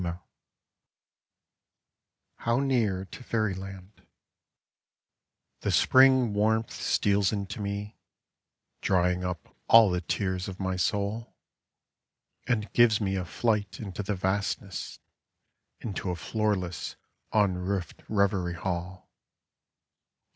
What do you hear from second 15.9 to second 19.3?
a floorless, unroofed reverie hall.